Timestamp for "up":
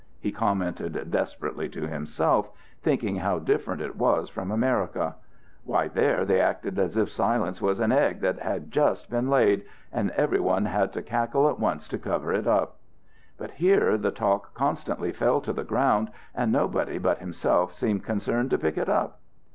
12.47-12.79, 18.89-19.19